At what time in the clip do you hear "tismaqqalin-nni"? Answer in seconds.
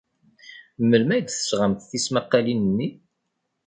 1.89-2.87